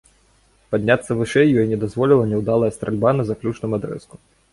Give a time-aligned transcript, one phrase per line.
[0.71, 4.15] Падняцца вышэй ёй не дазволіла няўдалая стральба на заключным адрэзку.